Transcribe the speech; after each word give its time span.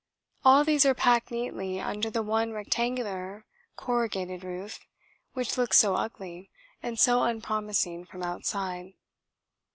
All 0.43 0.63
these 0.63 0.83
are 0.87 0.95
packed 0.95 1.29
neatly 1.29 1.79
under 1.79 2.09
that 2.09 2.23
one 2.23 2.53
rectangular 2.53 3.45
corrugated 3.75 4.43
roof 4.43 4.79
which 5.33 5.59
looked 5.59 5.75
so 5.75 5.93
ugly 5.93 6.49
and 6.81 6.97
so 6.99 7.21
unpromising 7.21 8.05
from 8.07 8.23
outside. 8.23 8.93